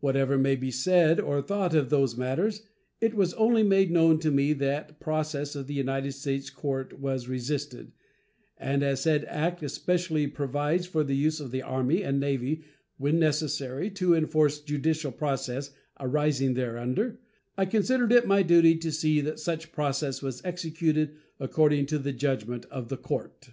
Whatever 0.00 0.36
may 0.38 0.56
be 0.56 0.72
said 0.72 1.20
or 1.20 1.40
thought 1.40 1.72
of 1.72 1.88
those 1.88 2.16
matters, 2.16 2.62
it 3.00 3.14
was 3.14 3.32
only 3.34 3.62
made 3.62 3.92
known 3.92 4.18
to 4.18 4.32
me 4.32 4.52
that 4.54 4.98
process 4.98 5.54
of 5.54 5.68
the 5.68 5.74
United 5.74 6.14
States 6.14 6.50
court 6.50 6.98
was 6.98 7.28
resisted, 7.28 7.92
and 8.58 8.82
as 8.82 9.02
said 9.02 9.24
act 9.26 9.62
especially 9.62 10.26
provides 10.26 10.84
for 10.86 11.04
the 11.04 11.14
use 11.14 11.38
of 11.38 11.52
the 11.52 11.62
Army 11.62 12.02
and 12.02 12.18
Navy 12.18 12.64
when 12.96 13.20
necessary 13.20 13.88
to 13.92 14.16
enforce 14.16 14.58
judicial 14.60 15.12
process 15.12 15.70
arising 16.00 16.54
thereunder, 16.54 17.20
I 17.56 17.66
considered 17.66 18.10
it 18.10 18.26
my 18.26 18.42
duty 18.42 18.76
to 18.78 18.90
see 18.90 19.20
that 19.20 19.38
such 19.38 19.70
process 19.70 20.20
was 20.20 20.40
executed 20.44 21.12
according 21.38 21.86
to 21.86 22.00
the 22.00 22.12
judgment 22.12 22.66
of 22.68 22.88
the 22.88 22.96
court. 22.98 23.50